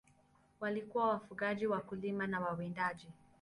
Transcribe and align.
Walikuwa 0.59 1.07
wafugaji, 1.09 1.67
wakulima 1.67 2.27
na 2.27 2.39
wawindaji. 2.39 3.07